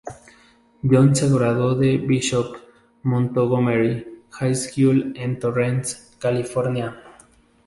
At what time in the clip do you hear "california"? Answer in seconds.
6.17-6.99